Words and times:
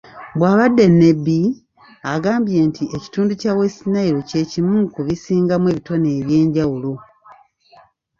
Bw'abadde 0.37 0.83
e 0.89 0.93
Nebbi, 0.99 1.39
agambye 2.13 2.59
nti 2.69 2.83
ekitundu 2.95 3.31
kya 3.41 3.51
West 3.57 3.79
Nile 3.93 4.19
ky'ekimu 4.29 4.77
ku 4.93 4.99
bisingamu 5.07 5.65
ebitone 5.73 6.07
eby'enjawulo. 6.19 6.93